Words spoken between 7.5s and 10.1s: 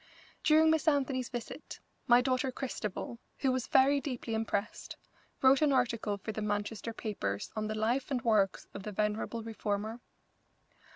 on the life and works of the venerable reformer.